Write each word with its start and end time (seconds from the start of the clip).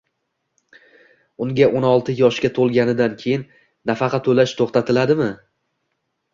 unga 1.45 1.67
o'n 1.81 1.85
olti 1.91 2.15
yoshga 2.21 2.51
to‘lganidan 2.57 3.15
keyin 3.21 3.47
nafaqa 3.93 4.25
to‘lash 4.31 4.59
to‘xtatiladimi? 4.63 5.33